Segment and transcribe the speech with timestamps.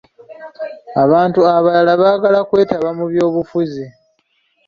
[1.03, 3.85] Abantu abalala baagala kwetaba mu by'obufuzi.